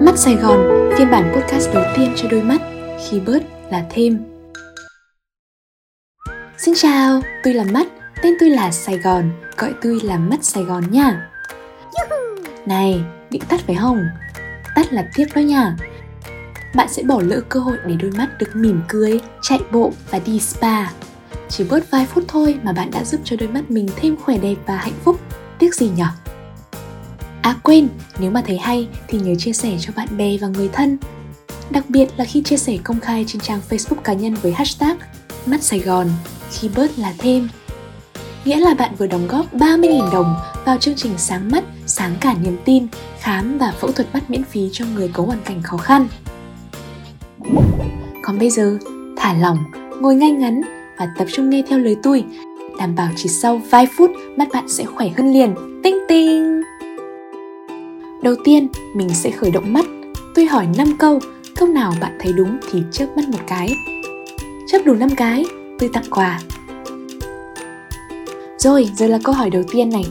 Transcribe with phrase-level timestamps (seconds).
[0.00, 2.60] Mắt Sài Gòn, phiên bản podcast đầu tiên cho đôi mắt
[3.08, 4.18] khi bớt là thêm.
[6.58, 7.86] Xin chào, tôi là Mắt,
[8.22, 11.30] tên tôi là Sài Gòn, gọi tôi là Mắt Sài Gòn nha.
[12.66, 14.06] Này, định tắt phải không?
[14.74, 15.76] Tắt là tiếc đó nha.
[16.74, 20.18] Bạn sẽ bỏ lỡ cơ hội để đôi mắt được mỉm cười, chạy bộ và
[20.18, 20.84] đi spa.
[21.48, 24.38] Chỉ bớt vài phút thôi mà bạn đã giúp cho đôi mắt mình thêm khỏe
[24.38, 25.20] đẹp và hạnh phúc.
[25.58, 26.06] Tiếc gì nhở?
[27.46, 27.88] À quên,
[28.18, 30.98] nếu mà thấy hay thì nhớ chia sẻ cho bạn bè và người thân.
[31.70, 34.96] Đặc biệt là khi chia sẻ công khai trên trang Facebook cá nhân với hashtag
[35.46, 36.08] Mắt Sài Gòn,
[36.50, 37.48] khi bớt là thêm.
[38.44, 42.34] Nghĩa là bạn vừa đóng góp 30.000 đồng vào chương trình Sáng Mắt, Sáng Cả
[42.42, 42.86] Niềm Tin,
[43.20, 46.08] khám và phẫu thuật mắt miễn phí cho người có hoàn cảnh khó khăn.
[48.22, 48.78] Còn bây giờ,
[49.16, 49.58] thả lỏng,
[50.00, 50.60] ngồi ngay ngắn
[50.98, 52.24] và tập trung nghe theo lời tôi.
[52.78, 55.54] Đảm bảo chỉ sau vài phút mắt bạn sẽ khỏe hơn liền.
[55.82, 56.65] Tinh tinh!
[58.26, 59.86] Đầu tiên, mình sẽ khởi động mắt.
[60.34, 61.20] Tôi hỏi 5 câu,
[61.56, 63.74] câu nào bạn thấy đúng thì chớp mắt một cái.
[64.72, 65.44] Chớp đủ 5 cái,
[65.78, 66.40] tôi tặng quà.
[68.58, 70.04] Rồi, giờ là câu hỏi đầu tiên này.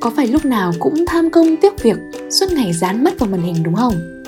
[0.00, 1.98] Có phải lúc nào cũng tham công tiếc việc,
[2.30, 4.22] suốt ngày dán mắt vào màn hình đúng không?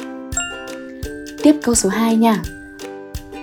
[1.42, 2.42] Tiếp câu số 2 nha.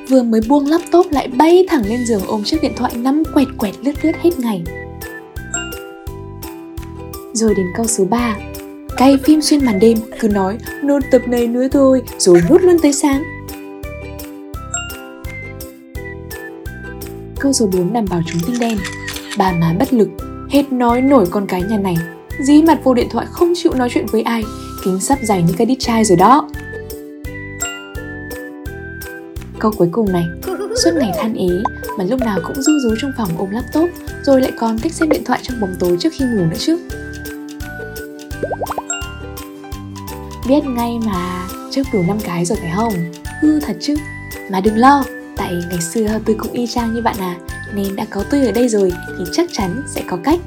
[0.09, 3.47] Vừa mới buông laptop lại bay thẳng lên giường ôm chiếc điện thoại nắm quẹt
[3.57, 4.63] quẹt lướt lướt hết ngày.
[7.33, 8.35] Rồi đến câu số 3
[8.97, 12.77] Cay phim xuyên màn đêm, Cứ nói nốt tập này nữa thôi, Rồi nốt luôn
[12.83, 13.23] tới sáng.
[17.39, 18.77] Câu số 4 đảm bảo chúng tinh đen.
[19.37, 20.09] Bà má bất lực,
[20.49, 21.97] Hết nói nổi con cái nhà này.
[22.39, 24.43] Dí mặt vô điện thoại không chịu nói chuyện với ai,
[24.83, 26.49] Kính sắp dày như cái đít trai rồi đó.
[29.59, 30.23] Câu cuối cùng này.
[30.83, 31.49] Suốt ngày than ế,
[31.97, 33.89] Mà lúc nào cũng ru rú trong phòng ôm laptop,
[34.23, 36.77] Rồi lại còn thích xem điện thoại trong bóng tối trước khi ngủ nữa chứ.
[40.47, 42.93] Biết ngay mà Trước đủ năm cái rồi phải không?
[43.41, 43.95] Hư thật chứ.
[44.51, 45.03] Mà đừng lo,
[45.37, 47.37] Tại ngày xưa tôi cũng y chang như bạn à
[47.75, 50.39] Nên đã có tôi ở đây rồi Thì chắc chắn sẽ có cách.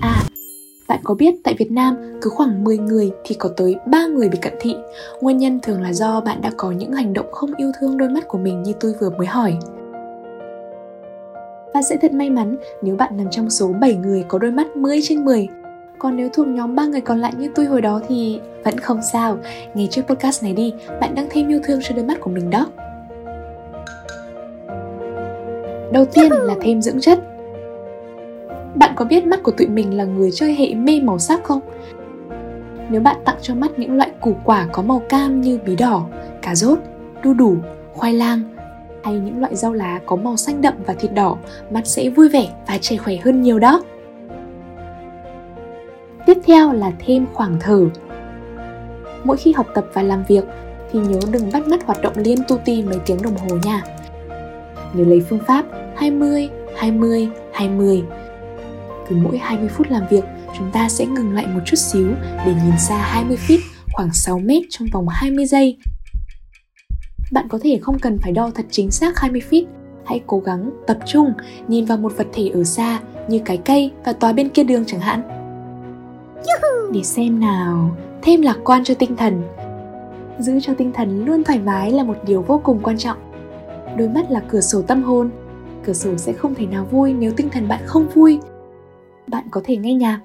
[0.00, 0.22] À
[0.88, 4.28] Bạn có biết tại Việt Nam cứ khoảng 10 người thì có tới 3 người
[4.28, 4.76] bị cận thị.
[5.20, 8.08] Nguyên nhân thường là do bạn đã có những hành động không yêu thương đôi
[8.08, 9.56] mắt của mình như tôi vừa mới hỏi.
[11.74, 14.76] Và sẽ thật may mắn nếu bạn nằm trong số 7 người có đôi mắt
[14.76, 15.48] 10 trên 10
[15.98, 19.00] còn nếu thuộc nhóm ba người còn lại như tôi hồi đó thì vẫn không
[19.12, 19.38] sao
[19.74, 22.50] Nghe trước podcast này đi, bạn đang thêm yêu thương cho đôi mắt của mình
[22.50, 22.66] đó
[25.92, 27.18] Đầu tiên là thêm dưỡng chất
[28.74, 31.60] Bạn có biết mắt của tụi mình là người chơi hệ mê màu sắc không?
[32.90, 36.06] Nếu bạn tặng cho mắt những loại củ quả có màu cam như bí đỏ,
[36.42, 36.78] cà rốt,
[37.22, 37.56] đu đủ,
[37.92, 38.40] khoai lang
[39.04, 41.36] hay những loại rau lá có màu xanh đậm và thịt đỏ,
[41.70, 43.82] mắt sẽ vui vẻ và trẻ khỏe hơn nhiều đó.
[46.26, 47.80] Tiếp theo là thêm khoảng thở.
[49.24, 50.44] Mỗi khi học tập và làm việc
[50.92, 53.82] thì nhớ đừng bắt mắt hoạt động liên tu ti mấy tiếng đồng hồ nha.
[54.94, 55.64] Nhớ lấy phương pháp
[55.96, 58.02] 20, 20, 20.
[59.08, 60.24] Cứ mỗi 20 phút làm việc,
[60.58, 62.08] chúng ta sẽ ngừng lại một chút xíu
[62.46, 63.58] để nhìn xa 20 feet
[63.92, 65.78] khoảng 6 mét trong vòng 20 giây.
[67.32, 69.64] Bạn có thể không cần phải đo thật chính xác 20 feet,
[70.06, 71.32] hãy cố gắng tập trung
[71.68, 74.84] nhìn vào một vật thể ở xa như cái cây và tòa bên kia đường
[74.86, 75.45] chẳng hạn
[76.92, 77.96] để xem nào.
[78.22, 79.42] Thêm lạc quan cho tinh thần.
[80.38, 83.18] Giữ cho tinh thần luôn thoải mái là một điều vô cùng quan trọng.
[83.96, 85.30] Đôi mắt là cửa sổ tâm hồn.
[85.84, 88.38] Cửa sổ sẽ không thể nào vui nếu tinh thần bạn không vui.
[89.26, 90.20] Bạn có thể nghe nhạc,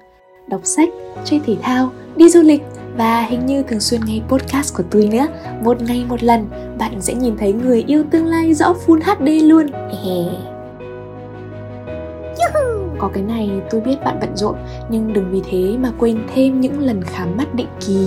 [0.48, 0.88] đọc sách,
[1.24, 2.62] chơi thể thao, đi du lịch
[2.96, 5.26] và hình như thường xuyên nghe podcast của tôi nữa.
[5.64, 9.44] Một ngày một lần, bạn sẽ nhìn thấy người yêu tương lai rõ full hd
[9.44, 9.66] luôn
[13.12, 14.56] cái này tôi biết bạn bận rộn
[14.88, 18.06] nhưng đừng vì thế mà quên thêm những lần khám mắt định kỳ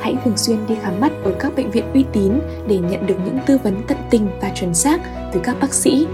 [0.00, 2.32] hãy thường xuyên đi khám mắt ở các bệnh viện uy tín
[2.68, 5.00] để nhận được những tư vấn tận tình và chuẩn xác
[5.32, 6.06] từ các bác sĩ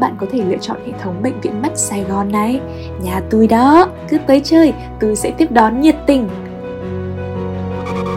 [0.00, 2.60] bạn có thể lựa chọn hệ thống bệnh viện mắt Sài Gòn này.
[3.02, 6.28] Nhà tôi đó, cứ tới chơi, tôi sẽ tiếp đón nhiệt tình.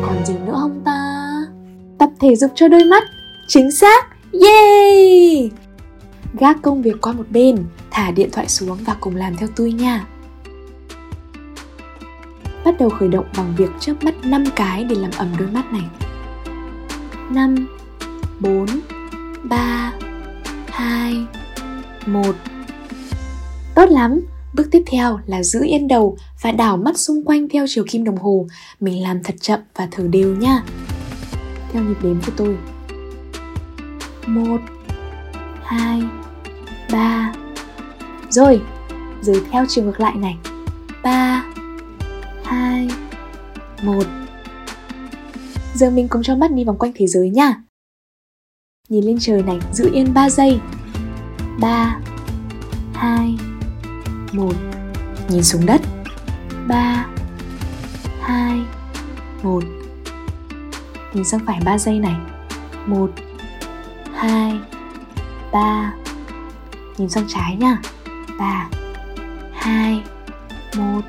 [0.05, 1.23] Còn gì nữa không ta?
[1.97, 3.03] Tập thể dục cho đôi mắt.
[3.47, 4.05] Chính xác.
[4.41, 5.51] Yay!
[6.39, 7.57] Gác công việc qua một bên,
[7.93, 10.05] thả điện thoại xuống và cùng làm theo tôi nha.
[12.65, 15.71] Bắt đầu khởi động bằng việc chớp mắt 5 cái để làm ẩm đôi mắt
[15.71, 15.83] này.
[17.31, 17.67] 5
[18.39, 18.65] 4
[19.43, 19.93] 3
[20.67, 21.25] 2
[22.05, 22.35] 1
[23.75, 24.21] Tốt lắm,
[24.53, 28.03] bước tiếp theo là giữ yên đầu và đảo mắt xung quanh theo chiều kim
[28.03, 28.47] đồng hồ.
[28.79, 30.63] Mình làm thật chậm và thở đều nha.
[31.71, 32.57] Theo nhịp đếm của tôi.
[34.27, 34.57] 1
[35.63, 36.03] 2
[36.91, 37.22] 3
[38.33, 38.61] rồi,
[39.21, 40.37] Rồi theo chiều ngược lại này.
[41.03, 41.45] 3
[42.43, 42.89] 2
[43.83, 44.03] 1
[45.73, 47.63] Giờ mình cùng cho mắt đi vòng quanh thế giới nha.
[48.89, 50.59] Nhìn lên trời này, giữ yên 3 giây.
[51.59, 51.99] 3
[52.93, 53.37] 2
[54.31, 54.53] 1
[55.29, 55.81] Nhìn xuống đất.
[56.67, 57.05] 3
[58.21, 58.61] 2
[59.43, 59.63] 1
[61.13, 62.15] Nhìn sang phải 3 giây này.
[62.87, 63.11] 1
[64.13, 64.59] 2
[65.51, 65.93] 3
[66.97, 67.81] Nhìn sang trái nha.
[68.39, 68.69] 3
[69.51, 70.03] 2
[70.77, 71.01] 1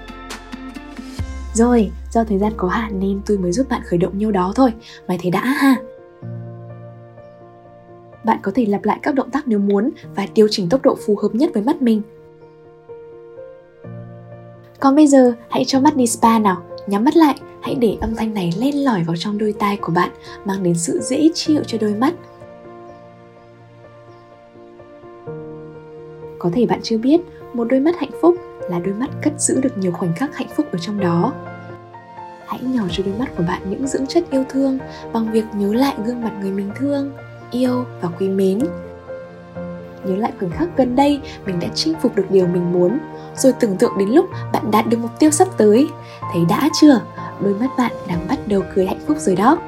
[1.54, 4.52] Rồi, do thời gian có hạn nên tôi mới giúp bạn khởi động nhiêu đó
[4.56, 4.72] thôi
[5.08, 5.76] Mày thấy đã ha
[8.24, 10.96] Bạn có thể lặp lại các động tác nếu muốn và điều chỉnh tốc độ
[11.06, 12.02] phù hợp nhất với mắt mình
[14.84, 16.62] còn bây giờ, hãy cho mắt đi spa nào.
[16.86, 19.92] Nhắm mắt lại, hãy để âm thanh này len lỏi vào trong đôi tai của
[19.92, 20.10] bạn,
[20.44, 22.14] mang đến sự dễ chịu cho đôi mắt.
[26.44, 27.20] Có thể bạn chưa biết,
[27.54, 28.34] một đôi mắt hạnh phúc
[28.70, 31.32] là đôi mắt cất giữ được nhiều khoảnh khắc hạnh phúc ở trong đó.
[32.46, 34.78] Hãy nhỏ cho đôi mắt của bạn những dưỡng chất yêu thương
[35.12, 37.12] bằng việc nhớ lại gương mặt người mình thương,
[37.50, 38.58] yêu và quý mến.
[40.04, 42.98] Nhớ lại khoảnh khắc gần đây mình đã chinh phục được điều mình muốn
[43.36, 45.88] rồi tưởng tượng đến lúc bạn đạt được mục tiêu sắp tới.
[46.32, 47.00] Thấy đã chưa?
[47.40, 49.58] Đôi mắt bạn đang bắt đầu cười hạnh phúc rồi đó.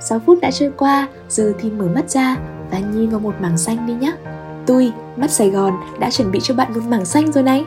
[0.00, 2.36] 6 phút đã trôi qua, giờ thì mở mắt ra
[2.70, 4.12] và nhìn vào một mảng xanh đi nhé.
[4.66, 7.64] Tôi, mắt Sài Gòn, đã chuẩn bị cho bạn một mảng xanh rồi này.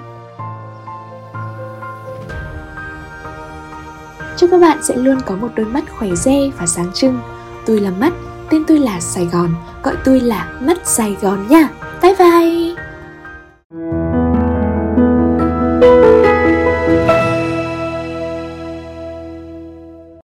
[4.38, 7.19] Chúc các bạn sẽ luôn có một đôi mắt khỏe re và sáng trưng.
[7.65, 8.13] Tôi là mắt,
[8.49, 9.49] tên tôi là Sài Gòn,
[9.83, 11.69] gọi tôi là mắt Sài Gòn nha.
[12.01, 12.87] Bye bye!